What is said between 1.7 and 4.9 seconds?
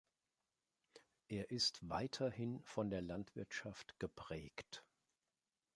weiterhin von der Landwirtschaft geprägt.